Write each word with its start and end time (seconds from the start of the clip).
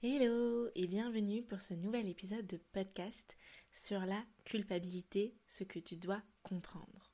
Hello 0.00 0.70
et 0.76 0.86
bienvenue 0.86 1.42
pour 1.42 1.60
ce 1.60 1.74
nouvel 1.74 2.06
épisode 2.06 2.46
de 2.46 2.58
podcast 2.70 3.36
sur 3.72 3.98
la 4.06 4.24
culpabilité, 4.44 5.34
ce 5.48 5.64
que 5.64 5.80
tu 5.80 5.96
dois 5.96 6.22
comprendre. 6.44 7.12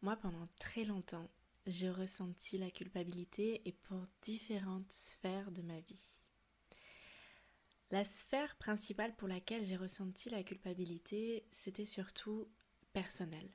Moi, 0.00 0.16
pendant 0.16 0.46
très 0.58 0.84
longtemps, 0.86 1.30
j'ai 1.66 1.90
ressenti 1.90 2.56
la 2.56 2.70
culpabilité 2.70 3.60
et 3.66 3.72
pour 3.72 4.00
différentes 4.22 4.90
sphères 4.90 5.50
de 5.50 5.60
ma 5.60 5.78
vie. 5.80 6.24
La 7.90 8.04
sphère 8.04 8.56
principale 8.56 9.14
pour 9.14 9.28
laquelle 9.28 9.66
j'ai 9.66 9.76
ressenti 9.76 10.30
la 10.30 10.42
culpabilité, 10.42 11.46
c'était 11.50 11.84
surtout 11.84 12.48
personnel. 12.94 13.50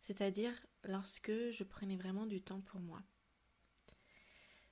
C'est-à-dire 0.00 0.54
lorsque 0.84 1.50
je 1.50 1.64
prenais 1.64 1.96
vraiment 1.96 2.26
du 2.26 2.40
temps 2.40 2.60
pour 2.60 2.78
moi. 2.78 3.02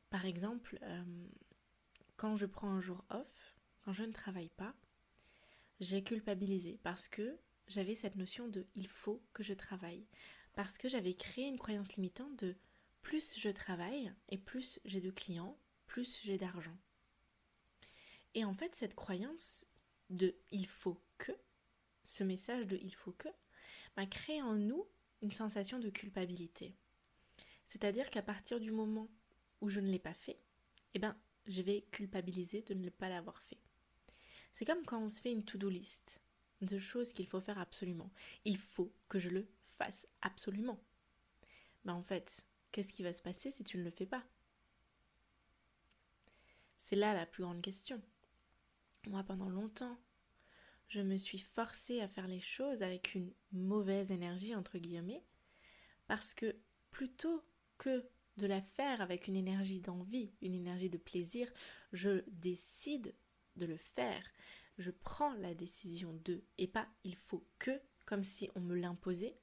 Par 0.08 0.24
exemple, 0.24 0.78
euh, 0.82 1.26
quand 2.16 2.36
je 2.36 2.46
prends 2.46 2.70
un 2.70 2.80
jour 2.80 3.04
off, 3.10 3.54
quand 3.84 3.92
je 3.92 4.04
ne 4.04 4.12
travaille 4.12 4.50
pas, 4.50 4.74
j'ai 5.80 6.02
culpabilisé 6.02 6.78
parce 6.82 7.08
que 7.08 7.38
j'avais 7.68 7.94
cette 7.94 8.16
notion 8.16 8.48
de 8.48 8.66
il 8.74 8.88
faut 8.88 9.22
que 9.32 9.42
je 9.42 9.54
travaille. 9.54 10.06
Parce 10.54 10.78
que 10.78 10.88
j'avais 10.88 11.14
créé 11.14 11.46
une 11.46 11.58
croyance 11.58 11.94
limitante 11.94 12.36
de 12.36 12.56
plus 13.02 13.38
je 13.38 13.50
travaille 13.50 14.12
et 14.28 14.38
plus 14.38 14.80
j'ai 14.84 15.00
de 15.00 15.10
clients, 15.10 15.58
plus 15.86 16.20
j'ai 16.22 16.38
d'argent. 16.38 16.76
Et 18.34 18.44
en 18.44 18.54
fait, 18.54 18.74
cette 18.74 18.94
croyance 18.94 19.66
de 20.10 20.34
il 20.50 20.66
faut 20.66 21.00
que, 21.18 21.32
ce 22.04 22.24
message 22.24 22.66
de 22.66 22.78
il 22.82 22.94
faut 22.94 23.12
que, 23.12 23.28
m'a 23.96 24.06
créé 24.06 24.42
en 24.42 24.54
nous 24.54 24.86
une 25.22 25.30
sensation 25.30 25.78
de 25.78 25.90
culpabilité. 25.90 26.74
C'est-à-dire 27.66 28.10
qu'à 28.10 28.22
partir 28.22 28.60
du 28.60 28.70
moment 28.70 29.08
où 29.60 29.68
je 29.68 29.80
ne 29.80 29.90
l'ai 29.90 29.98
pas 29.98 30.14
fait, 30.14 30.38
eh 30.94 30.98
ben, 30.98 31.16
je 31.46 31.62
vais 31.62 31.82
culpabiliser 31.90 32.62
de 32.62 32.74
ne 32.74 32.90
pas 32.90 33.08
l'avoir 33.08 33.40
fait. 33.42 33.58
C'est 34.52 34.64
comme 34.64 34.84
quand 34.84 35.02
on 35.02 35.08
se 35.08 35.20
fait 35.20 35.32
une 35.32 35.44
to-do 35.44 35.68
list 35.68 36.20
de 36.60 36.78
choses 36.78 37.12
qu'il 37.12 37.26
faut 37.26 37.40
faire 37.40 37.58
absolument. 37.58 38.10
Il 38.44 38.56
faut 38.56 38.92
que 39.08 39.18
je 39.18 39.28
le 39.28 39.46
fasse 39.64 40.06
absolument. 40.22 40.80
Mais 41.84 41.92
en 41.92 42.02
fait, 42.02 42.46
qu'est-ce 42.72 42.92
qui 42.92 43.02
va 43.02 43.12
se 43.12 43.22
passer 43.22 43.50
si 43.50 43.64
tu 43.64 43.78
ne 43.78 43.84
le 43.84 43.90
fais 43.90 44.06
pas? 44.06 44.24
C'est 46.78 46.96
là 46.96 47.14
la 47.14 47.26
plus 47.26 47.42
grande 47.42 47.62
question. 47.62 48.00
Moi, 49.06 49.22
pendant 49.22 49.48
longtemps, 49.48 49.98
je 50.88 51.00
me 51.00 51.16
suis 51.16 51.38
forcée 51.38 52.00
à 52.00 52.08
faire 52.08 52.28
les 52.28 52.40
choses 52.40 52.82
avec 52.82 53.14
une 53.14 53.32
mauvaise 53.52 54.10
énergie, 54.10 54.54
entre 54.54 54.78
guillemets, 54.78 55.22
parce 56.06 56.34
que 56.34 56.56
plutôt 56.90 57.44
que 57.78 58.08
de 58.36 58.46
la 58.46 58.60
faire 58.60 59.00
avec 59.00 59.28
une 59.28 59.36
énergie 59.36 59.80
d'envie, 59.80 60.32
une 60.42 60.54
énergie 60.54 60.90
de 60.90 60.98
plaisir, 60.98 61.50
je 61.92 62.24
décide 62.28 63.14
de 63.56 63.66
le 63.66 63.76
faire. 63.76 64.24
Je 64.78 64.90
prends 64.90 65.32
la 65.34 65.54
décision 65.54 66.12
de 66.24 66.42
et 66.58 66.66
pas 66.66 66.88
il 67.04 67.14
faut 67.14 67.46
que, 67.58 67.80
comme 68.04 68.22
si 68.22 68.50
on 68.54 68.60
me 68.60 68.74
l'imposait. 68.74 69.38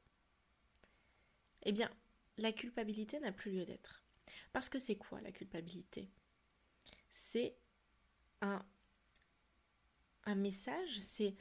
Eh 1.64 1.72
bien, 1.72 1.90
la 2.38 2.52
culpabilité 2.52 3.20
n'a 3.20 3.32
plus 3.32 3.52
lieu 3.52 3.66
d'être. 3.66 4.04
Parce 4.52 4.68
que 4.68 4.80
c'est 4.80 4.98
quoi 4.98 5.22
la 5.22 5.32
culpabilité? 5.32 6.10
C'est 7.12 7.56
un, 8.42 8.66
un 10.26 10.36
message, 10.36 11.00
c'est 11.00 11.36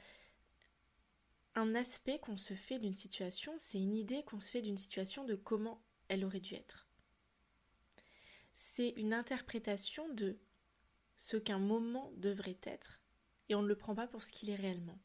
un 1.57 1.75
aspect 1.75 2.21
qu'on 2.21 2.37
se 2.37 2.55
fait 2.55 2.79
d'une 2.79 2.95
situation, 2.95 3.55
c'est 3.59 3.79
une 3.79 3.97
idée 3.97 4.23
qu'on 4.25 4.41
se 4.41 4.51
fait 4.51 4.63
d'une 4.63 4.77
situation 4.77 5.25
de 5.25 5.35
comment 5.35 5.83
elle 6.09 6.25
aurait 6.25 6.41
dû 6.41 6.55
être 6.55 6.90
c'est 8.63 8.91
une 8.91 9.15
interprétation 9.15 10.07
de 10.13 10.39
ce 11.17 11.39
qu'un 11.39 11.59
moment 11.59 12.13
devrait 12.19 12.59
être 12.63 13.01
et 13.49 13.55
on 13.55 13.63
ne 13.63 13.69
le 13.69 13.75
prend 13.75 13.95
pas 13.95 14.07
pour 14.07 14.23
ce 14.23 14.33
qu'il 14.33 14.51
est 14.51 14.55
réellement. 14.55 14.99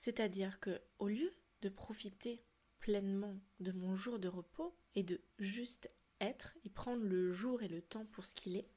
C'est-à-dire 0.00 0.58
que 0.58 0.82
au 0.98 1.06
lieu 1.06 1.32
de 1.62 1.68
profiter 1.68 2.42
pleinement 2.80 3.38
de 3.60 3.70
mon 3.70 3.94
jour 3.94 4.18
de 4.18 4.26
repos 4.26 4.76
et 4.96 5.04
de 5.04 5.20
juste 5.38 5.88
être 6.20 6.56
et 6.64 6.68
prendre 6.68 7.04
le 7.04 7.30
jour 7.30 7.62
et 7.62 7.68
le 7.68 7.80
temps 7.80 8.06
pour 8.06 8.24
ce 8.24 8.34
qu'il 8.34 8.56
est, 8.56 8.68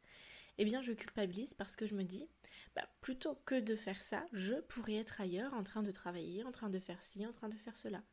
eh 0.59 0.63
bien 0.63 0.84
je 0.84 0.94
culpabilise 0.94 1.56
parce 1.56 1.75
que 1.75 1.88
je 1.88 1.96
me 1.96 2.03
dis, 2.03 2.30
bah, 2.75 2.88
plutôt 3.01 3.34
que 3.46 3.59
de 3.59 3.75
faire 3.75 4.03
ça, 4.03 4.28
je 4.31 4.53
pourrais 4.53 4.96
être 4.96 5.22
ailleurs 5.22 5.56
en 5.56 5.63
train 5.63 5.81
de 5.81 5.91
travailler, 5.91 6.44
en 6.44 6.51
train 6.51 6.69
de 6.69 6.80
faire 6.80 7.01
ci, 7.01 7.25
en 7.25 7.31
train 7.31 7.50
de 7.50 7.57
faire 7.57 7.78
cela. 7.78 8.03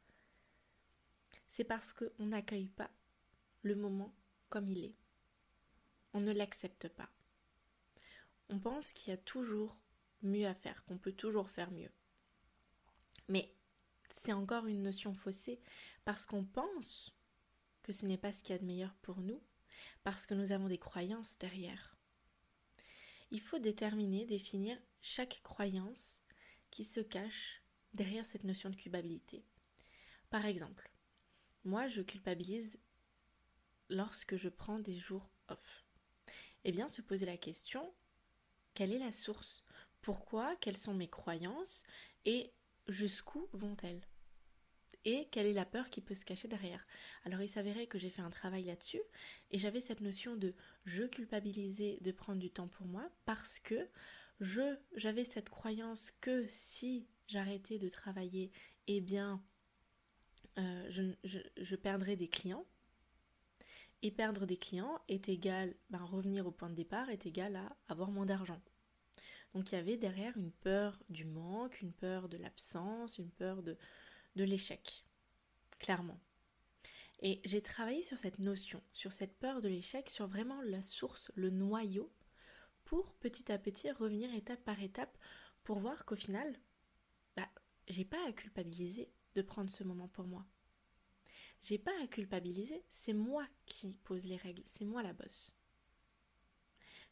C'est 1.47 1.65
parce 1.65 1.93
qu'on 1.93 2.27
n'accueille 2.27 2.69
pas 2.69 2.91
le 3.63 3.75
moment 3.75 4.15
comme 4.49 4.69
il 4.69 4.85
est. 4.85 4.95
On 6.15 6.21
ne 6.21 6.33
l'accepte 6.33 6.89
pas. 6.89 7.11
On 8.49 8.59
pense 8.59 8.93
qu'il 8.93 9.11
y 9.11 9.15
a 9.15 9.19
toujours 9.19 9.79
mieux 10.23 10.47
à 10.47 10.55
faire, 10.55 10.85
qu'on 10.85 10.99
peut 10.99 11.13
toujours 11.13 11.51
faire 11.51 11.71
mieux. 11.71 11.91
Mais 13.29 13.53
c'est 14.23 14.33
encore 14.33 14.67
une 14.67 14.83
notion 14.83 15.15
faussée 15.15 15.61
parce 16.05 16.27
qu'on 16.27 16.45
pense 16.45 17.13
que 17.83 17.93
ce 17.93 18.07
n'est 18.07 18.19
pas 18.19 18.33
ce 18.33 18.43
qu'il 18.43 18.55
y 18.55 18.59
a 18.59 18.61
de 18.61 18.67
meilleur 18.67 18.95
pour 19.03 19.21
nous, 19.21 19.41
parce 20.03 20.27
que 20.27 20.35
nous 20.35 20.53
avons 20.53 20.69
des 20.69 20.79
croyances 20.79 21.39
derrière. 21.39 21.97
Il 23.31 23.41
faut 23.41 23.59
déterminer, 23.59 24.25
définir 24.25 24.79
chaque 25.01 25.41
croyance 25.43 26.21
qui 26.71 26.85
se 26.85 27.01
cache 27.01 27.63
derrière 27.95 28.25
cette 28.25 28.45
notion 28.45 28.71
de 28.71 28.77
culpabilité. 28.77 29.45
Par 30.31 30.47
exemple, 30.47 30.91
moi 31.65 31.89
je 31.89 32.03
culpabilise 32.03 32.79
lorsque 33.89 34.37
je 34.37 34.49
prends 34.49 34.79
des 34.79 34.95
jours 34.95 35.31
off. 35.49 35.85
Eh 36.65 36.73
bien, 36.73 36.89
se 36.89 37.03
poser 37.03 37.27
la 37.27 37.37
question, 37.37 37.95
quelle 38.75 38.93
est 38.93 38.99
la 38.99 39.13
source? 39.13 39.65
Pourquoi? 40.03 40.57
Quelles 40.57 40.77
sont 40.77 40.95
mes 40.95 41.09
croyances? 41.09 41.83
Et 42.25 42.53
jusqu'où 42.89 43.49
vont-elles? 43.53 44.03
Et 45.05 45.29
quelle 45.31 45.47
est 45.47 45.53
la 45.53 45.65
peur 45.65 45.89
qui 45.89 46.01
peut 46.01 46.15
se 46.15 46.25
cacher 46.25 46.49
derrière? 46.49 46.85
Alors 47.25 47.41
il 47.41 47.49
s'avérait 47.49 47.87
que 47.87 47.99
j'ai 47.99 48.11
fait 48.11 48.23
un 48.23 48.31
travail 48.31 48.65
là-dessus 48.65 49.03
et 49.53 49.59
j'avais 49.59 49.81
cette 49.81 50.01
notion 50.01 50.35
de 50.35 50.53
je 50.85 51.05
culpabilisais 51.05 51.99
de 52.01 52.11
prendre 52.11 52.41
du 52.41 52.51
temps 52.51 52.67
pour 52.67 52.87
moi 52.87 53.09
parce 53.25 53.61
que 53.61 53.89
je 54.41 54.77
j'avais 54.97 55.23
cette 55.23 55.49
croyance 55.49 56.11
que 56.21 56.45
si 56.49 57.07
j'arrêtais 57.29 57.79
de 57.79 57.89
travailler, 57.89 58.51
eh 58.89 59.01
bien 59.01 59.41
euh, 60.59 60.87
je, 60.91 61.39
je 61.57 61.77
perdrais 61.77 62.17
des 62.17 62.29
clients 62.29 62.67
et 64.03 64.11
perdre 64.11 64.47
des 64.47 64.57
clients 64.57 65.01
est 65.09 65.29
égal, 65.29 65.75
ben, 65.91 66.05
revenir 66.05 66.47
au 66.47 66.51
point 66.51 66.71
de 66.71 66.75
départ 66.75 67.11
est 67.11 67.27
égal 67.27 67.57
à 67.57 67.77
avoir 67.89 68.11
moins 68.11 68.27
d'argent. 68.27 68.61
Donc 69.55 69.73
il 69.73 69.77
y 69.77 69.79
avait 69.79 69.97
derrière 69.97 70.37
une 70.37 70.53
peur 70.53 71.03
du 71.09 71.25
manque, 71.25 71.81
une 71.81 71.93
peur 71.93 72.29
de 72.29 72.37
l'absence, 72.37 73.19
une 73.19 73.31
peur 73.31 73.63
de, 73.63 73.77
l'échec, 74.35 75.07
clairement. 75.79 76.21
Et 77.21 77.41
j'ai 77.45 77.63
travaillé 77.63 78.03
sur 78.03 78.19
cette 78.19 78.39
notion, 78.39 78.83
sur 78.93 79.13
cette 79.13 79.39
peur 79.39 79.63
de 79.63 79.69
l'échec, 79.69 80.11
sur 80.11 80.27
vraiment 80.27 80.61
la 80.61 80.83
source, 80.83 81.33
le 81.35 81.49
noyau, 81.49 82.13
pour 82.85 83.15
petit 83.15 83.51
à 83.51 83.59
petit 83.59 83.91
revenir 83.91 84.33
étape 84.35 84.63
par 84.63 84.81
étape 84.83 85.17
pour 85.65 85.79
voir 85.79 86.05
qu'au 86.05 86.17
final, 86.17 86.61
bah, 87.35 87.49
j'ai 87.89 88.05
pas 88.05 88.29
à 88.29 88.33
culpabiliser 88.33 89.11
de 89.35 89.43
prendre 89.43 89.71
ce 89.71 89.85
moment 89.85 90.09
pour 90.09 90.27
moi. 90.27 90.47
J'ai 91.67 91.79
pas 91.79 92.01
à 92.01 92.07
culpabiliser, 92.07 92.81
c'est 92.91 93.13
moi 93.13 93.45
qui 93.67 93.97
pose 94.05 94.25
les 94.25 94.37
règles, 94.37 94.63
c'est 94.67 94.85
moi 94.85 95.03
la 95.03 95.13
bosse. 95.13 95.57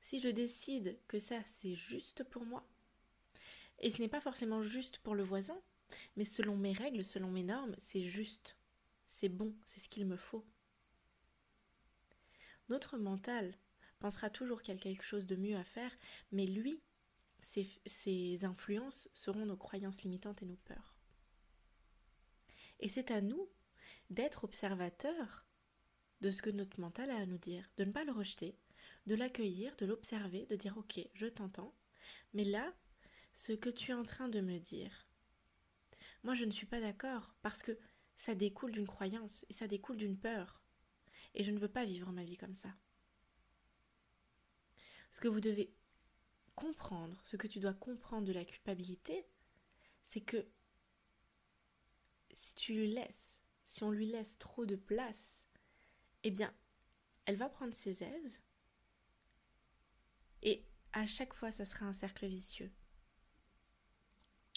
Si 0.00 0.20
je 0.20 0.28
décide 0.28 0.96
que 1.08 1.18
ça 1.18 1.42
c'est 1.44 1.74
juste 1.74 2.22
pour 2.22 2.44
moi, 2.44 2.64
et 3.80 3.90
ce 3.90 4.00
n'est 4.00 4.08
pas 4.08 4.20
forcément 4.20 4.62
juste 4.62 4.98
pour 4.98 5.16
le 5.16 5.24
voisin, 5.24 5.60
mais 6.14 6.24
selon 6.24 6.56
mes 6.56 6.70
règles, 6.70 7.04
selon 7.04 7.32
mes 7.32 7.42
normes, 7.42 7.74
c'est 7.78 8.04
juste, 8.04 8.56
c'est 9.04 9.28
bon, 9.28 9.52
c'est 9.66 9.80
ce 9.80 9.88
qu'il 9.88 10.06
me 10.06 10.16
faut. 10.16 10.46
Notre 12.68 12.96
mental 12.96 13.58
pensera 13.98 14.30
toujours 14.30 14.62
qu'il 14.62 14.72
y 14.72 14.78
a 14.78 14.80
quelque 14.80 15.02
chose 15.02 15.26
de 15.26 15.34
mieux 15.34 15.56
à 15.56 15.64
faire, 15.64 15.90
mais 16.30 16.46
lui, 16.46 16.80
ses, 17.40 17.66
ses 17.86 18.44
influences 18.44 19.08
seront 19.14 19.46
nos 19.46 19.56
croyances 19.56 20.02
limitantes 20.02 20.44
et 20.44 20.46
nos 20.46 20.58
peurs. 20.58 20.94
Et 22.78 22.88
c'est 22.88 23.10
à 23.10 23.20
nous 23.20 23.48
d'être 24.14 24.44
observateur 24.44 25.44
de 26.20 26.30
ce 26.30 26.42
que 26.42 26.50
notre 26.50 26.80
mental 26.80 27.10
a 27.10 27.16
à 27.16 27.26
nous 27.26 27.38
dire, 27.38 27.70
de 27.76 27.84
ne 27.84 27.92
pas 27.92 28.04
le 28.04 28.12
rejeter, 28.12 28.56
de 29.06 29.14
l'accueillir, 29.14 29.74
de 29.76 29.86
l'observer, 29.86 30.46
de 30.46 30.56
dire 30.56 30.76
ok, 30.78 31.00
je 31.12 31.26
t'entends, 31.26 31.74
mais 32.32 32.44
là, 32.44 32.72
ce 33.32 33.52
que 33.52 33.68
tu 33.68 33.90
es 33.90 33.94
en 33.94 34.04
train 34.04 34.28
de 34.28 34.40
me 34.40 34.58
dire 34.58 35.08
Moi, 36.22 36.34
je 36.34 36.44
ne 36.44 36.50
suis 36.50 36.66
pas 36.66 36.80
d'accord 36.80 37.34
parce 37.42 37.62
que 37.62 37.78
ça 38.16 38.34
découle 38.34 38.72
d'une 38.72 38.86
croyance 38.86 39.44
et 39.48 39.52
ça 39.52 39.66
découle 39.66 39.96
d'une 39.96 40.18
peur. 40.18 40.62
Et 41.34 41.42
je 41.42 41.50
ne 41.50 41.58
veux 41.58 41.68
pas 41.68 41.84
vivre 41.84 42.12
ma 42.12 42.24
vie 42.24 42.36
comme 42.36 42.54
ça. 42.54 42.74
Ce 45.10 45.20
que 45.20 45.28
vous 45.28 45.40
devez 45.40 45.74
comprendre, 46.54 47.20
ce 47.24 47.36
que 47.36 47.48
tu 47.48 47.58
dois 47.58 47.74
comprendre 47.74 48.26
de 48.26 48.32
la 48.32 48.44
culpabilité, 48.44 49.26
c'est 50.04 50.20
que 50.20 50.46
si 52.32 52.54
tu 52.54 52.86
laisses, 52.86 53.43
si 53.64 53.82
on 53.84 53.90
lui 53.90 54.06
laisse 54.06 54.38
trop 54.38 54.66
de 54.66 54.76
place, 54.76 55.46
eh 56.22 56.30
bien, 56.30 56.54
elle 57.26 57.36
va 57.36 57.48
prendre 57.48 57.74
ses 57.74 58.02
aises 58.02 58.42
et 60.44 60.66
à 60.92 61.06
chaque 61.06 61.34
fois, 61.34 61.50
ça 61.50 61.64
sera 61.64 61.86
un 61.86 61.92
cercle 61.92 62.26
vicieux. 62.26 62.70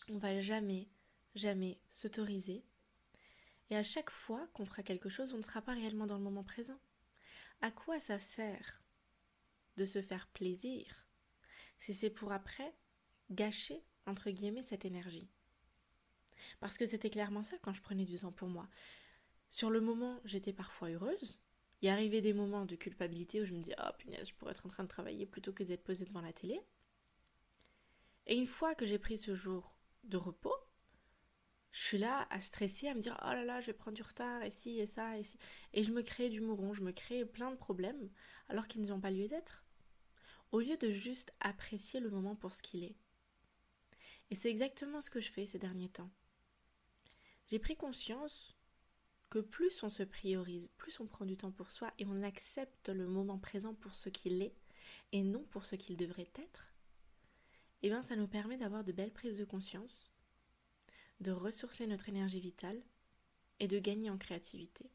On 0.10 0.18
va 0.18 0.40
jamais, 0.40 0.90
jamais 1.34 1.80
s'autoriser. 1.90 2.64
Et 3.70 3.76
à 3.76 3.84
chaque 3.84 4.12
fois 4.12 4.48
qu'on 4.54 4.66
fera 4.66 4.84
quelque 4.84 5.10
chose, 5.10 5.34
on 5.34 5.38
ne 5.38 5.44
sera 5.44 5.62
pas 5.62 5.74
réellement 5.74 6.06
dans 6.06 6.18
le 6.18 6.24
moment 6.24 6.44
présent. 6.44 6.80
À 7.62 7.72
quoi 7.72 8.00
ça 8.00 8.20
sert 8.20 8.84
de 9.78 9.86
se 9.86 10.02
faire 10.02 10.28
plaisir 10.28 11.08
si 11.80 11.94
c'est 11.94 12.10
pour 12.10 12.32
après 12.32 12.76
gâcher, 13.32 13.84
entre 14.06 14.30
guillemets, 14.30 14.64
cette 14.64 14.86
énergie? 14.86 15.30
Parce 16.60 16.78
que 16.78 16.86
c'était 16.86 17.10
clairement 17.10 17.44
ça 17.44 17.58
quand 17.62 17.74
je 17.74 17.82
prenais 17.82 18.06
du 18.06 18.20
temps 18.20 18.32
pour 18.32 18.50
moi. 18.50 18.68
Sur 19.50 19.70
le 19.70 19.82
moment, 19.82 20.20
j'étais 20.26 20.54
parfois 20.54 20.90
heureuse, 20.90 21.40
il 21.82 21.90
arrivait 21.90 22.22
des 22.22 22.34
moments 22.34 22.66
de 22.66 22.76
culpabilité 22.76 23.42
où 23.42 23.46
je 23.46 23.54
me 23.54 23.62
dis 23.62 23.74
oh 23.78 23.92
punaise, 23.98 24.30
je 24.30 24.34
pourrais 24.34 24.52
être 24.52 24.66
en 24.66 24.70
train 24.70 24.84
de 24.84 24.90
travailler 24.90 25.26
plutôt 25.26 25.54
que 25.54 25.64
d'être 25.64 25.84
posée 25.84 26.06
devant 26.06 26.22
la 26.22 26.34
télé. 26.34 26.60
Et 28.26 28.36
une 28.36 28.48
fois 28.48 28.76
que 28.76 28.86
j'ai 28.86 29.00
pris 29.00 29.18
ce 29.18 29.36
jour 29.36 29.76
de 30.04 30.18
repos, 30.18 30.56
je 31.72 31.82
suis 31.84 31.98
là 31.98 32.28
à 32.32 32.40
stresser, 32.40 32.88
à 32.88 32.96
me 32.96 33.00
dire 33.00 33.18
oh 33.24 33.30
là 33.30 33.46
là, 33.46 33.62
je 33.62 33.68
vais 33.68 33.74
prendre 33.74 33.96
du 33.96 34.02
retard, 34.02 34.42
et 34.42 34.50
ci, 34.50 34.80
et 34.80 34.86
ça, 34.86 35.18
et 35.18 35.24
ci. 35.24 35.38
Et 35.74 35.84
je 35.84 35.92
me 35.92 36.02
crée 36.02 36.30
du 36.30 36.42
mouron, 36.42 36.74
je 36.74 36.82
me 36.82 36.92
crée 36.92 37.26
plein 37.26 37.52
de 37.52 37.56
problèmes 37.56 38.10
alors 38.50 38.68
qu'ils 38.68 38.88
n'ont 38.88 39.00
pas 39.00 39.12
lieu 39.12 39.28
d'être. 39.28 39.64
Au 40.52 40.60
lieu 40.60 40.78
de 40.78 40.92
juste 40.92 41.34
apprécier 41.40 42.00
le 42.00 42.10
moment 42.10 42.36
pour 42.36 42.54
ce 42.54 42.64
qu'il 42.64 42.84
est. 42.84 42.96
Et 44.30 44.36
c'est 44.36 44.50
exactement 44.50 45.02
ce 45.02 45.10
que 45.10 45.20
je 45.20 45.32
fais 45.32 45.46
ces 45.46 45.60
derniers 45.60 45.90
temps. 45.90 46.10
J'ai 47.48 47.60
pris 47.60 47.78
conscience 47.78 48.58
que 49.30 49.40
plus 49.40 49.84
on 49.84 49.90
se 49.90 50.04
priorise, 50.04 50.70
plus 50.78 51.00
on 51.00 51.08
prend 51.08 51.26
du 51.26 51.38
temps 51.38 51.52
pour 51.52 51.72
soi 51.72 51.94
et 51.98 52.06
on 52.06 52.24
accepte 52.24 52.90
le 52.90 53.08
moment 53.08 53.40
présent 53.40 53.74
pour 53.74 53.96
ce 53.96 54.10
qu'il 54.10 54.42
est 54.42 54.56
et 55.12 55.24
non 55.24 55.44
pour 55.46 55.66
ce 55.66 55.76
qu'il 55.76 55.98
devrait 55.98 56.32
être, 56.36 56.74
eh 57.84 57.90
bien 57.90 58.02
ça 58.02 58.16
nous 58.16 58.28
permet 58.28 58.58
d'avoir 58.58 58.84
de 58.84 58.92
belles 58.92 59.14
prises 59.14 59.38
de 59.38 59.46
conscience, 59.46 60.12
de 61.20 61.32
ressourcer 61.32 61.88
notre 61.88 62.10
énergie 62.10 62.40
vitale 62.40 62.82
et 63.60 63.68
de 63.68 63.80
gagner 63.80 64.10
en 64.10 64.18
créativité. 64.18 64.90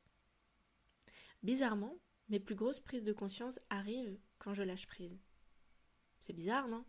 Bizarrement, 1.43 1.99
mes 2.29 2.41
plus 2.41 2.55
grosses 2.55 2.81
prises 2.81 3.05
de 3.05 3.13
conscience 3.13 3.61
arrivent 3.71 4.19
quand 4.39 4.55
je 4.55 4.63
lâche 4.63 4.87
prise. 4.87 5.19
C'est 6.21 6.33
bizarre, 6.33 6.69
non? 6.69 6.85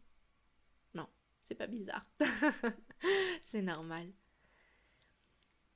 Non, 0.94 1.08
c'est 1.42 1.56
pas 1.56 1.68
bizarre. 1.68 2.06
c'est 3.42 3.62
normal. 3.62 4.14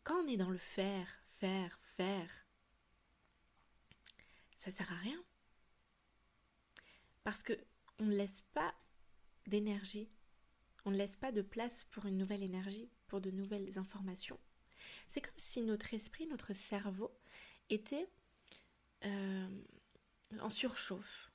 Quand 0.07 0.23
on 0.23 0.27
est 0.29 0.37
dans 0.37 0.49
le 0.49 0.57
faire, 0.57 1.05
faire, 1.25 1.77
faire, 1.97 2.29
ça 4.57 4.71
sert 4.71 4.89
à 4.89 4.95
rien. 4.95 5.21
Parce 7.25 7.43
que 7.43 7.51
on 7.99 8.05
ne 8.05 8.15
laisse 8.15 8.41
pas 8.53 8.73
d'énergie, 9.47 10.09
on 10.85 10.91
ne 10.91 10.95
laisse 10.95 11.17
pas 11.17 11.33
de 11.33 11.41
place 11.41 11.83
pour 11.83 12.05
une 12.05 12.17
nouvelle 12.17 12.41
énergie, 12.41 12.89
pour 13.07 13.19
de 13.19 13.31
nouvelles 13.31 13.77
informations. 13.77 14.39
C'est 15.09 15.19
comme 15.19 15.33
si 15.35 15.61
notre 15.63 15.93
esprit, 15.93 16.25
notre 16.25 16.53
cerveau 16.53 17.11
était 17.69 18.09
euh, 19.03 19.61
en 20.39 20.49
surchauffe, 20.49 21.33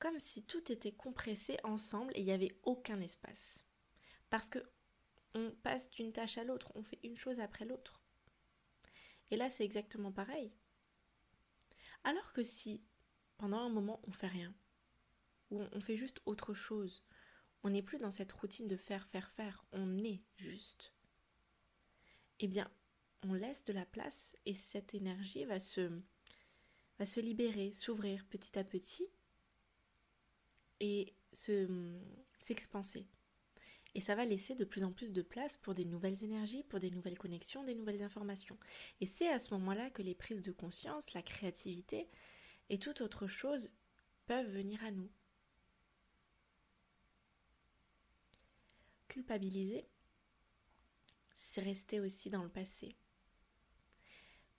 comme 0.00 0.18
si 0.18 0.42
tout 0.42 0.72
était 0.72 0.90
compressé 0.90 1.56
ensemble 1.62 2.12
et 2.16 2.22
il 2.22 2.24
n'y 2.24 2.32
avait 2.32 2.58
aucun 2.64 3.00
espace. 3.00 3.64
Parce 4.28 4.50
que 4.50 4.58
on 5.34 5.52
passe 5.62 5.88
d'une 5.90 6.12
tâche 6.12 6.36
à 6.36 6.42
l'autre, 6.42 6.72
on 6.74 6.82
fait 6.82 6.98
une 7.04 7.16
chose 7.16 7.38
après 7.38 7.64
l'autre. 7.64 8.02
Et 9.30 9.36
là, 9.36 9.48
c'est 9.48 9.64
exactement 9.64 10.12
pareil. 10.12 10.52
Alors 12.04 12.32
que 12.32 12.42
si, 12.42 12.82
pendant 13.36 13.58
un 13.58 13.68
moment, 13.68 14.00
on 14.06 14.12
fait 14.12 14.28
rien, 14.28 14.54
ou 15.50 15.62
on 15.72 15.80
fait 15.80 15.96
juste 15.96 16.20
autre 16.26 16.54
chose, 16.54 17.02
on 17.62 17.70
n'est 17.70 17.82
plus 17.82 17.98
dans 17.98 18.10
cette 18.10 18.32
routine 18.32 18.68
de 18.68 18.76
faire, 18.76 19.06
faire, 19.08 19.30
faire, 19.30 19.64
on 19.72 19.98
est 19.98 20.22
juste. 20.36 20.92
Eh 22.40 22.46
bien, 22.46 22.70
on 23.22 23.34
laisse 23.34 23.64
de 23.64 23.72
la 23.72 23.84
place 23.84 24.36
et 24.46 24.54
cette 24.54 24.94
énergie 24.94 25.44
va 25.44 25.58
se, 25.58 25.90
va 26.98 27.06
se 27.06 27.20
libérer, 27.20 27.72
s'ouvrir 27.72 28.24
petit 28.26 28.58
à 28.58 28.64
petit 28.64 29.08
et 30.80 31.14
s'expanser. 31.32 33.06
Et 33.94 34.00
ça 34.00 34.14
va 34.14 34.24
laisser 34.24 34.54
de 34.54 34.64
plus 34.64 34.84
en 34.84 34.92
plus 34.92 35.12
de 35.12 35.22
place 35.22 35.56
pour 35.56 35.74
des 35.74 35.84
nouvelles 35.84 36.22
énergies, 36.22 36.62
pour 36.62 36.78
des 36.78 36.90
nouvelles 36.90 37.18
connexions, 37.18 37.64
des 37.64 37.74
nouvelles 37.74 38.02
informations. 38.02 38.58
Et 39.00 39.06
c'est 39.06 39.28
à 39.28 39.38
ce 39.38 39.52
moment-là 39.54 39.90
que 39.90 40.02
les 40.02 40.14
prises 40.14 40.42
de 40.42 40.52
conscience, 40.52 41.14
la 41.14 41.22
créativité 41.22 42.08
et 42.70 42.78
toute 42.78 43.00
autre 43.00 43.26
chose 43.26 43.70
peuvent 44.26 44.50
venir 44.50 44.84
à 44.84 44.90
nous. 44.90 45.10
Culpabiliser, 49.08 49.88
c'est 51.34 51.62
rester 51.62 51.98
aussi 51.98 52.28
dans 52.30 52.42
le 52.42 52.50
passé. 52.50 52.94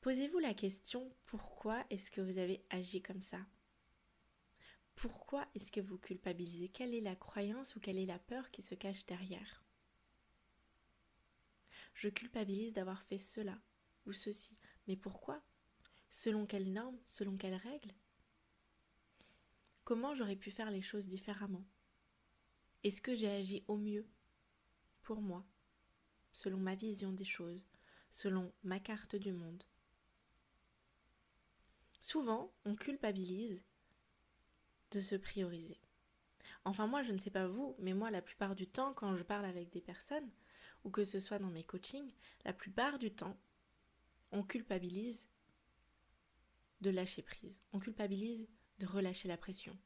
Posez-vous 0.02 0.40
la 0.40 0.54
question 0.54 1.12
pourquoi 1.26 1.86
est-ce 1.90 2.10
que 2.10 2.22
vous 2.22 2.38
avez 2.38 2.64
agi 2.70 3.02
comme 3.02 3.22
ça? 3.22 3.40
Pourquoi 5.00 5.48
est-ce 5.56 5.72
que 5.72 5.80
vous 5.80 5.98
culpabilisez? 5.98 6.68
Quelle 6.68 6.94
est 6.94 7.02
la 7.02 7.16
croyance 7.16 7.76
ou 7.76 7.80
quelle 7.80 7.98
est 7.98 8.06
la 8.06 8.20
peur 8.20 8.52
qui 8.52 8.62
se 8.62 8.76
cache 8.76 9.06
derrière? 9.06 9.64
Je 11.94 12.10
culpabilise 12.10 12.74
d'avoir 12.74 13.02
fait 13.04 13.18
cela 13.18 13.58
ou 14.06 14.12
ceci. 14.12 14.60
Mais 14.88 14.98
pourquoi? 14.98 15.42
Selon 16.10 16.46
quelles 16.46 16.74
normes? 16.74 17.00
Selon 17.06 17.38
quelles 17.38 17.56
règles? 17.56 17.94
Comment 19.86 20.14
j'aurais 20.16 20.36
pu 20.36 20.52
faire 20.52 20.70
les 20.70 20.82
choses 20.82 21.08
différemment? 21.08 21.66
Est-ce 22.84 23.02
que 23.02 23.16
j'ai 23.16 23.30
agi 23.30 23.64
au 23.68 23.78
mieux 23.78 24.06
pour 25.02 25.22
moi, 25.22 25.44
selon 26.34 26.60
ma 26.60 26.76
vision 26.76 27.12
des 27.12 27.26
choses, 27.26 27.66
selon 28.12 28.54
ma 28.64 28.80
carte 28.80 29.16
du 29.16 29.32
monde. 29.32 29.64
Souvent, 32.00 32.54
on 32.66 32.76
culpabilise 32.76 33.64
de 34.92 35.02
se 35.02 35.16
prioriser. 35.16 35.80
Enfin 36.66 36.88
moi, 36.88 37.02
je 37.02 37.12
ne 37.12 37.20
sais 37.20 37.30
pas 37.30 37.48
vous, 37.48 37.76
mais 37.80 37.94
moi, 37.94 38.12
la 38.12 38.22
plupart 38.22 38.56
du 38.56 38.68
temps, 38.68 38.94
quand 38.94 39.16
je 39.16 39.24
parle 39.24 39.46
avec 39.46 39.70
des 39.70 39.82
personnes, 39.82 40.30
ou 40.84 40.90
que 40.90 41.06
ce 41.06 41.20
soit 41.20 41.40
dans 41.40 41.50
mes 41.50 41.64
coachings, 41.64 42.14
la 42.46 42.54
plupart 42.54 43.00
du 43.00 43.12
temps, 43.12 43.38
on 44.32 44.44
culpabilise 44.44 45.30
de 46.82 46.90
lâcher 46.90 47.22
prise. 47.22 47.62
On 47.74 47.80
culpabilise 47.80 48.48
de 48.80 48.86
relâcher 48.86 49.28
la 49.28 49.38
pression. 49.38 49.78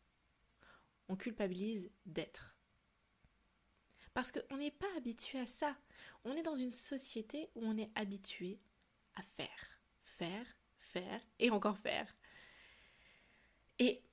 On 1.09 1.15
culpabilise 1.15 1.91
d'être. 2.05 2.57
Parce 4.13 4.31
qu'on 4.31 4.57
n'est 4.57 4.71
pas 4.71 4.95
habitué 4.95 5.39
à 5.39 5.45
ça. 5.45 5.75
On 6.23 6.35
est 6.35 6.43
dans 6.43 6.55
une 6.55 6.71
société 6.71 7.49
où 7.55 7.61
on 7.63 7.77
est 7.77 7.91
habitué 7.95 8.59
à 9.15 9.23
faire, 9.23 9.81
faire, 10.03 10.45
faire 10.77 11.21
et 11.39 11.49
encore 11.49 11.77
faire. 11.77 12.15
Et 13.79 14.03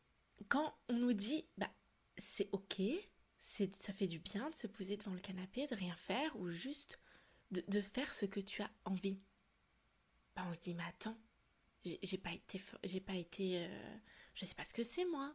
quand 0.48 0.78
on 0.88 0.94
nous 0.94 1.12
dit 1.12 1.46
bah 1.58 1.70
c'est 2.16 2.48
ok, 2.52 2.82
c'est 3.38 3.74
ça 3.74 3.92
fait 3.92 4.06
du 4.06 4.18
bien 4.18 4.50
de 4.50 4.54
se 4.54 4.66
poser 4.66 4.96
devant 4.96 5.12
le 5.12 5.20
canapé, 5.20 5.66
de 5.66 5.74
rien 5.74 5.96
faire 5.96 6.34
ou 6.36 6.50
juste 6.50 7.00
de, 7.50 7.80
faire 7.80 8.14
ce 8.14 8.26
que 8.26 8.40
tu 8.40 8.62
as 8.62 8.70
envie. 8.84 9.20
Bah 10.36 10.44
on 10.48 10.52
se 10.52 10.60
dit 10.60 10.74
mais 10.74 10.84
attends, 10.84 11.18
j'ai 11.84 12.18
pas 12.18 12.32
été 12.32 12.62
j'ai 12.84 13.00
pas 13.00 13.14
été 13.14 13.66
euh, 13.66 13.96
je 14.34 14.44
sais 14.44 14.54
pas 14.54 14.64
ce 14.64 14.74
que 14.74 14.82
c'est 14.82 15.04
moi. 15.06 15.34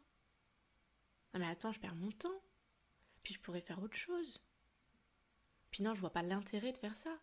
Non 1.34 1.40
mais 1.40 1.48
attends, 1.48 1.72
je 1.72 1.80
perds 1.80 1.96
mon 1.96 2.12
temps. 2.12 2.42
Puis 3.24 3.34
je 3.34 3.40
pourrais 3.40 3.62
faire 3.62 3.82
autre 3.82 3.98
chose. 3.98 4.40
Puis 5.72 5.84
non, 5.84 5.94
je 5.94 6.00
vois 6.00 6.14
pas 6.14 6.22
l'intérêt 6.22 6.72
de 6.72 6.78
faire 6.78 6.96
ça. 6.96 7.20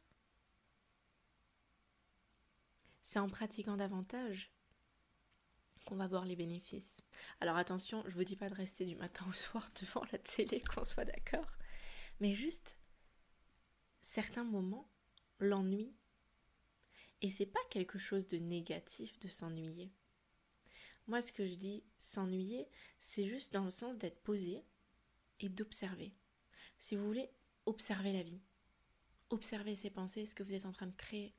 C'est 3.03 3.19
en 3.19 3.29
pratiquant 3.29 3.77
davantage 3.77 4.53
qu'on 5.85 5.97
va 5.97 6.09
voir 6.09 6.25
les 6.25 6.37
bénéfices. 6.37 7.03
Alors 7.41 7.57
attention, 7.57 8.05
je 8.07 8.15
vous 8.15 8.25
dis 8.25 8.37
pas 8.37 8.49
de 8.49 8.55
rester 8.55 8.85
du 8.85 8.97
matin 8.97 9.25
au 9.29 9.33
soir 9.33 9.69
devant 9.81 10.05
la 10.13 10.19
télé, 10.19 10.61
qu'on 10.61 10.85
soit 10.85 11.05
d'accord, 11.05 11.57
mais 12.21 12.35
juste 12.35 12.79
certains 14.03 14.45
moments, 14.45 14.91
l'ennui. 15.39 15.95
Et 17.21 17.31
c'est 17.31 17.47
pas 17.47 17.61
quelque 17.71 17.99
chose 17.99 18.27
de 18.27 18.39
négatif 18.39 19.19
de 19.21 19.29
s'ennuyer. 19.29 19.93
Moi, 21.07 21.21
ce 21.21 21.33
que 21.33 21.47
je 21.47 21.55
dis 21.55 21.85
s'ennuyer, 21.99 22.69
c'est 23.01 23.29
juste 23.29 23.53
dans 23.53 23.65
le 23.65 23.71
sens 23.71 23.97
d'être 23.97 24.23
posé 24.23 24.65
et 25.41 25.49
d'observer. 25.49 26.15
Si 26.79 26.97
vous 26.97 27.05
voulez, 27.05 27.31
observer 27.67 28.13
la 28.13 28.23
vie. 28.23 28.41
observer 29.31 29.75
ses 29.77 29.89
pensées, 29.89 30.27
ce 30.27 30.35
que 30.35 30.43
vous 30.43 30.53
êtes 30.53 30.67
en 30.67 30.73
train 30.73 30.87
de 30.87 30.97
créer, 30.97 31.35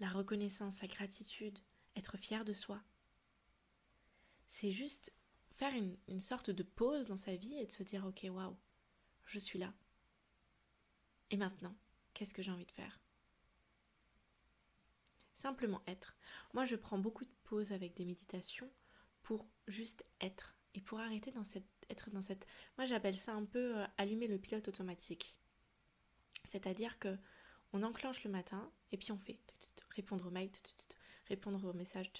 la 0.00 0.10
reconnaissance, 0.10 0.80
la 0.82 0.88
gratitude, 0.88 1.58
être 1.96 2.18
fier 2.18 2.44
de 2.44 2.52
soi. 2.52 2.82
C'est 4.52 4.70
juste 4.70 5.14
faire 5.54 5.72
une, 5.74 6.20
sorte 6.20 6.50
de 6.50 6.62
pause 6.62 7.08
dans 7.08 7.16
sa 7.16 7.34
vie 7.34 7.54
et 7.54 7.64
de 7.64 7.70
se 7.70 7.82
dire 7.82 8.04
ok 8.04 8.26
waouh, 8.30 8.54
je 9.24 9.38
suis 9.38 9.58
là. 9.58 9.72
Et 11.30 11.38
maintenant, 11.38 11.74
qu'est-ce 12.12 12.34
que 12.34 12.42
j'ai 12.42 12.50
envie 12.50 12.66
de 12.66 12.70
faire? 12.70 13.00
Simplement 15.32 15.80
être. 15.86 16.18
Moi, 16.52 16.66
je 16.66 16.76
prends 16.76 16.98
beaucoup 16.98 17.24
de 17.24 17.32
pauses 17.44 17.72
avec 17.72 17.94
des 17.94 18.04
méditations 18.04 18.70
pour 19.22 19.48
juste 19.68 20.04
être 20.20 20.54
et 20.74 20.82
pour 20.82 21.00
arrêter 21.00 21.32
dans 21.32 21.44
cette, 21.44 21.64
être 21.88 22.10
dans 22.10 22.20
cette... 22.20 22.46
Moi, 22.76 22.84
j'appelle 22.84 23.18
ça 23.18 23.32
un 23.32 23.46
peu 23.46 23.78
euh, 23.78 23.86
allumer 23.96 24.26
le 24.26 24.38
pilote 24.38 24.68
automatique. 24.68 25.40
C'est-à-dire 26.46 26.98
que 26.98 27.16
on 27.72 27.82
enclenche 27.82 28.22
le 28.22 28.30
matin 28.30 28.70
et 28.92 28.98
puis 28.98 29.12
on 29.12 29.18
fait 29.18 29.40
répondre 29.96 30.26
aux 30.26 30.30
mails, 30.30 30.52
répondre 31.26 31.64
aux 31.66 31.72
messages, 31.72 32.12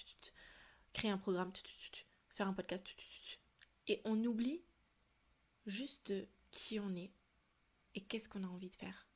créer 0.94 1.10
un 1.10 1.18
programme, 1.18 1.52
faire 2.32 2.48
un 2.48 2.52
podcast, 2.52 2.86
et 3.86 4.00
on 4.04 4.22
oublie 4.24 4.62
juste 5.66 6.12
qui 6.50 6.80
on 6.80 6.94
est 6.94 7.12
et 7.94 8.00
qu'est-ce 8.00 8.28
qu'on 8.28 8.44
a 8.44 8.48
envie 8.48 8.70
de 8.70 8.74
faire. 8.76 9.06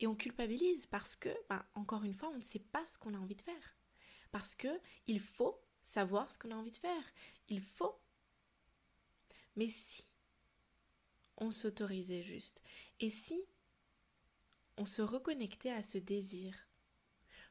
Et 0.00 0.06
on 0.06 0.14
culpabilise 0.14 0.86
parce 0.86 1.16
que, 1.16 1.30
bah, 1.48 1.64
encore 1.74 2.04
une 2.04 2.14
fois, 2.14 2.30
on 2.30 2.38
ne 2.38 2.42
sait 2.42 2.58
pas 2.58 2.84
ce 2.86 2.98
qu'on 2.98 3.14
a 3.14 3.18
envie 3.18 3.36
de 3.36 3.42
faire. 3.42 3.76
Parce 4.30 4.54
que 4.54 4.68
il 5.06 5.20
faut 5.20 5.62
savoir 5.82 6.30
ce 6.30 6.38
qu'on 6.38 6.50
a 6.50 6.56
envie 6.56 6.70
de 6.70 6.76
faire. 6.76 7.04
Il 7.48 7.60
faut. 7.60 8.00
Mais 9.56 9.68
si 9.68 10.04
on 11.36 11.50
s'autorisait 11.50 12.22
juste, 12.22 12.62
et 13.00 13.10
si 13.10 13.44
on 14.76 14.86
se 14.86 15.02
reconnectait 15.02 15.70
à 15.70 15.82
ce 15.82 15.98
désir, 15.98 16.54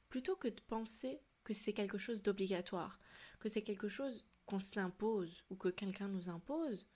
plutôt 0.09 0.35
que 0.35 0.47
de 0.47 0.61
penser 0.61 1.21
que 1.43 1.53
c'est 1.53 1.73
quelque 1.73 1.97
chose 1.97 2.21
d'obligatoire, 2.23 2.99
que 3.41 3.49
c'est 3.49 3.63
quelque 3.63 3.89
chose 3.89 4.23
qu'on 4.45 4.59
s'impose 4.59 5.43
ou 5.49 5.55
que 5.55 5.67
quelqu'un 5.67 6.07
nous 6.07 6.29
impose, 6.29 6.87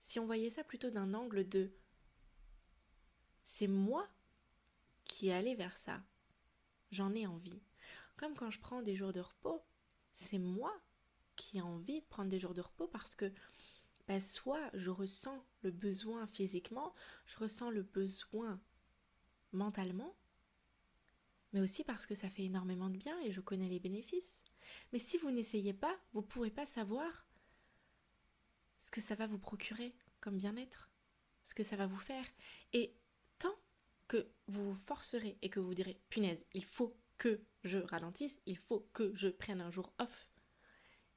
si 0.00 0.20
on 0.20 0.26
voyait 0.26 0.50
ça 0.50 0.62
plutôt 0.62 0.90
d'un 0.90 1.14
angle 1.14 1.48
de 1.48 1.72
c'est 3.42 3.68
moi 3.68 4.06
qui 5.04 5.30
allais 5.30 5.54
vers 5.54 5.76
ça, 5.76 6.02
j'en 6.90 7.12
ai 7.14 7.26
envie. 7.26 7.62
Comme 8.16 8.34
quand 8.34 8.50
je 8.50 8.60
prends 8.60 8.82
des 8.82 8.94
jours 8.94 9.12
de 9.12 9.20
repos, 9.20 9.64
c'est 10.14 10.38
moi 10.38 10.72
qui 11.36 11.58
ai 11.58 11.62
envie 11.62 12.00
de 12.00 12.06
prendre 12.06 12.28
des 12.28 12.38
jours 12.38 12.54
de 12.54 12.60
repos 12.60 12.86
parce 12.86 13.14
que 13.14 13.32
bah, 14.06 14.20
soit 14.20 14.70
je 14.74 14.90
ressens 14.90 15.42
le 15.62 15.70
besoin 15.70 16.26
physiquement, 16.26 16.94
je 17.24 17.38
ressens 17.38 17.70
le 17.70 17.82
besoin 17.82 18.60
mentalement, 19.52 20.14
mais 21.54 21.60
aussi 21.60 21.84
parce 21.84 22.04
que 22.04 22.16
ça 22.16 22.28
fait 22.28 22.44
énormément 22.44 22.90
de 22.90 22.98
bien 22.98 23.18
et 23.20 23.30
je 23.32 23.40
connais 23.40 23.68
les 23.68 23.78
bénéfices. 23.78 24.42
Mais 24.92 24.98
si 24.98 25.16
vous 25.18 25.30
n'essayez 25.30 25.72
pas, 25.72 25.96
vous 26.12 26.20
ne 26.20 26.26
pourrez 26.26 26.50
pas 26.50 26.66
savoir 26.66 27.26
ce 28.78 28.90
que 28.90 29.00
ça 29.00 29.14
va 29.14 29.28
vous 29.28 29.38
procurer 29.38 29.94
comme 30.20 30.36
bien-être, 30.36 30.90
ce 31.44 31.54
que 31.54 31.62
ça 31.62 31.76
va 31.76 31.86
vous 31.86 31.96
faire. 31.96 32.26
Et 32.72 32.92
tant 33.38 33.54
que 34.08 34.28
vous 34.48 34.72
vous 34.72 34.78
forcerez 34.78 35.38
et 35.42 35.48
que 35.48 35.60
vous 35.60 35.74
direz, 35.74 36.00
punaise, 36.10 36.44
il 36.54 36.64
faut 36.64 36.96
que 37.18 37.40
je 37.62 37.78
ralentisse, 37.78 38.40
il 38.46 38.58
faut 38.58 38.88
que 38.92 39.14
je 39.14 39.28
prenne 39.28 39.60
un 39.60 39.70
jour 39.70 39.94
off, 40.00 40.28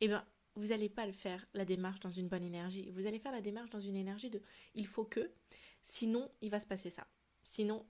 eh 0.02 0.08
bien, 0.08 0.24
vous 0.56 0.68
n'allez 0.68 0.90
pas 0.90 1.08
le 1.08 1.14
faire, 1.14 1.48
la 1.56 1.66
démarche, 1.66 2.00
dans 2.00 2.12
une 2.12 2.28
bonne 2.28 2.44
énergie. 2.44 2.92
Vous 2.92 3.08
allez 3.08 3.20
faire 3.20 3.32
la 3.32 3.42
démarche 3.42 3.72
dans 3.72 3.80
une 3.80 3.96
énergie 3.96 4.30
de 4.30 4.42
il 4.76 4.86
faut 4.86 5.04
que, 5.04 5.32
sinon, 5.82 6.32
il 6.42 6.52
va 6.52 6.60
se 6.60 6.68
passer 6.68 6.92
ça. 6.92 7.08
Sinon, 7.44 7.88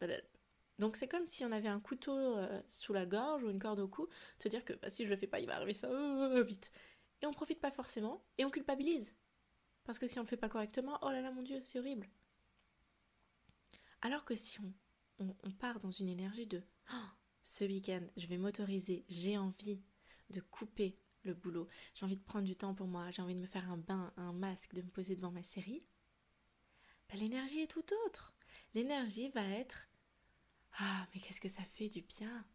donc 0.80 0.96
c'est 0.96 1.08
comme 1.08 1.26
si 1.26 1.44
on 1.44 1.52
avait 1.52 1.68
un 1.68 1.80
couteau 1.80 2.16
euh, 2.16 2.62
sous 2.70 2.94
la 2.94 3.06
gorge 3.06 3.44
ou 3.44 3.50
une 3.50 3.60
corde 3.60 3.80
au 3.80 3.88
cou, 3.88 4.08
se 4.40 4.48
dire 4.48 4.64
que 4.64 4.74
bah, 4.74 4.90
si 4.90 5.06
je 5.06 5.10
le 5.10 5.18
fais 5.18 5.28
pas, 5.28 5.40
il 5.40 5.48
va 5.48 5.56
arriver 5.56 5.74
ça 5.74 5.90
euh, 5.90 6.44
vite. 6.44 6.72
Et 7.22 7.26
on 7.26 7.34
profite 7.34 7.60
pas 7.60 7.72
forcément 7.72 8.24
et 8.38 8.46
on 8.46 8.52
culpabilise. 8.52 9.16
Parce 9.86 9.98
que 9.98 10.06
si 10.06 10.20
on 10.20 10.24
le 10.24 10.28
fait 10.28 10.38
pas 10.38 10.50
correctement, 10.50 11.00
oh 11.02 11.10
là 11.10 11.22
là 11.22 11.32
mon 11.32 11.42
dieu, 11.42 11.62
c'est 11.64 11.80
horrible. 11.80 12.08
Alors 14.02 14.26
que 14.26 14.36
si 14.36 14.60
on, 15.20 15.34
part 15.60 15.80
dans 15.80 15.90
une 15.90 16.10
énergie 16.10 16.46
de 16.46 16.62
oh, 16.94 17.08
ce 17.42 17.64
week-end, 17.64 18.06
je 18.16 18.28
vais 18.28 18.38
m'autoriser, 18.38 19.04
j'ai 19.10 19.38
envie 19.38 19.82
de 20.30 20.40
couper 20.42 21.00
le 21.24 21.34
boulot, 21.34 21.68
j'ai 21.96 22.06
envie 22.06 22.18
de 22.18 22.24
prendre 22.24 22.46
du 22.46 22.56
temps 22.56 22.76
pour 22.76 22.88
moi, 22.88 23.10
j'ai 23.10 23.24
envie 23.24 23.34
de 23.34 23.42
me 23.42 23.48
faire 23.48 23.70
un 23.72 23.78
bain, 23.78 24.14
un 24.18 24.34
masque, 24.34 24.76
de 24.76 24.84
me 24.84 24.90
poser 24.90 25.16
devant 25.16 25.32
ma 25.32 25.42
série, 25.42 25.84
bah, 27.10 27.16
l'énergie 27.16 27.62
est 27.62 27.72
tout 27.72 27.86
autre. 28.06 28.36
L'énergie 28.76 29.30
va 29.30 29.48
être 29.50 29.90
ah, 30.80 31.08
mais 31.14 31.20
qu'est-ce 31.20 31.42
que 31.42 31.50
ça 31.50 31.64
fait 31.64 31.90
du 31.90 32.02
bien 32.02 32.46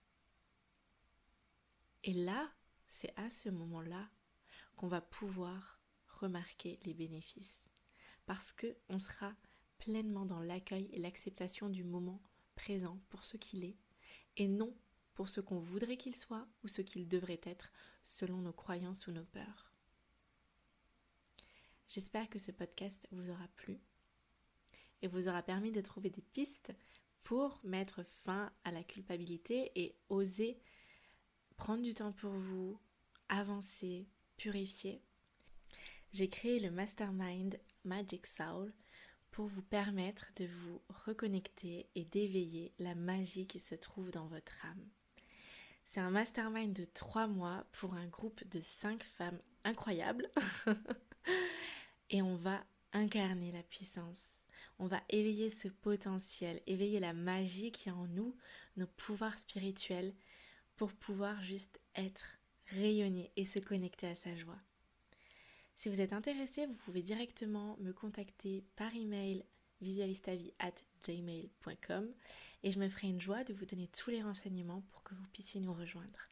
Et 2.05 2.13
là, 2.13 2.51
c'est 2.89 3.13
à 3.19 3.31
ce 3.31 3.49
moment-là 3.49 4.09
qu'on 4.77 4.89
va 4.89 5.01
pouvoir 5.01 5.81
remarquer 6.09 6.79
les 6.85 6.95
bénéfices. 6.95 7.71
Parce 8.27 8.53
que 8.53 8.77
on 8.89 8.99
sera 8.99 9.35
pleinement 9.79 10.27
dans 10.27 10.41
l'accueil 10.41 10.89
et 10.93 10.99
l'acceptation 10.99 11.69
du 11.69 11.83
moment 11.83 12.23
présent 12.55 13.01
pour 13.09 13.25
ce 13.25 13.37
qu'il 13.37 13.65
est, 13.65 13.77
et 14.37 14.47
non 14.47 14.75
pour 15.15 15.29
ce 15.29 15.41
qu'on 15.41 15.59
voudrait 15.59 15.97
qu'il 15.97 16.17
soit 16.17 16.47
ou 16.63 16.69
ce 16.69 16.83
qu'il 16.83 17.09
devrait 17.09 17.41
être 17.43 17.73
selon 18.03 18.39
nos 18.39 18.53
croyances 18.53 19.07
ou 19.07 19.13
nos 19.13 19.25
peurs. 19.25 19.73
J'espère 21.89 22.29
que 22.29 22.39
ce 22.39 22.53
podcast 22.53 23.07
vous 23.11 23.31
aura 23.31 23.49
plu 23.57 23.81
et 25.03 25.09
vous 25.09 25.29
aura 25.29 25.43
permis 25.43 25.73
de 25.73 25.81
trouver 25.81 26.09
des 26.09 26.23
pistes 26.23 26.73
pour 27.25 27.61
mettre 27.65 28.03
fin 28.25 28.53
à 28.65 28.71
la 28.71 28.83
culpabilité 28.83 29.73
et 29.75 29.95
oser 30.09 30.61
prendre 31.57 31.83
du 31.83 31.95
temps 31.95 32.13
pour 32.13 32.33
vous, 32.33 32.79
avancer, 33.29 34.09
purifier. 34.37 35.01
J'ai 36.13 36.29
créé 36.29 36.59
le 36.59 36.71
mastermind 36.71 37.59
Magic 37.85 38.27
Soul 38.27 38.73
pour 39.31 39.47
vous 39.47 39.63
permettre 39.63 40.33
de 40.37 40.47
vous 40.47 40.83
reconnecter 41.07 41.89
et 41.95 42.05
d'éveiller 42.05 42.73
la 42.79 42.95
magie 42.95 43.47
qui 43.47 43.59
se 43.59 43.75
trouve 43.75 44.11
dans 44.11 44.27
votre 44.27 44.53
âme. 44.67 44.89
C'est 45.87 46.01
un 46.01 46.11
mastermind 46.11 46.73
de 46.73 46.85
trois 46.85 47.29
mois 47.29 47.65
pour 47.73 47.95
un 47.95 48.07
groupe 48.07 48.43
de 48.49 48.61
cinq 48.61 49.03
femmes 49.05 49.41
incroyables. 49.65 50.31
et 52.11 52.23
on 52.23 52.35
va 52.35 52.63
incarner 52.93 53.53
la 53.53 53.63
puissance 53.63 54.42
on 54.79 54.87
va 54.87 55.03
éveiller 55.09 55.51
ce 55.51 55.67
potentiel, 55.69 56.63
éveiller 56.67 57.01
la 57.01 57.13
magie 57.13 57.73
qui 57.73 57.89
est 57.89 57.93
en 57.93 58.07
nous, 58.07 58.37
nos 58.77 58.87
pouvoirs 58.87 59.39
spirituels, 59.39 60.15
pour 60.77 60.93
pouvoir 60.93 61.43
juste 61.43 61.81
être, 61.95 62.39
rayonner 62.69 63.33
et 63.37 63.45
se 63.45 63.59
connecter 63.59 64.07
à 64.09 64.15
sa 64.15 64.35
joie. 64.37 64.59
Si 65.77 65.89
vous 65.89 66.01
êtes 66.01 66.13
intéressé, 66.13 66.67
vous 66.67 66.75
pouvez 66.75 67.03
directement 67.03 67.77
me 67.81 67.93
contacter 67.93 68.65
par 68.77 68.95
email 68.95 69.45
visualistavie@gmail.com 69.81 72.15
et 72.63 72.71
je 72.71 72.79
me 72.79 72.89
ferai 72.89 73.09
une 73.09 73.21
joie 73.21 73.43
de 73.45 73.53
vous 73.53 73.67
donner 73.67 73.89
tous 73.89 74.11
les 74.11 74.23
renseignements 74.23 74.85
pour 74.93 75.03
que 75.03 75.15
vous 75.15 75.27
puissiez 75.33 75.61
nous 75.61 75.73
rejoindre. 75.73 76.32